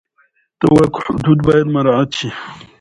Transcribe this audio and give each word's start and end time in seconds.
د 0.59 0.61
واک 0.75 0.93
حدود 1.05 1.39
باید 1.47 1.67
مراعت 1.75 2.09
شي. 2.19 2.29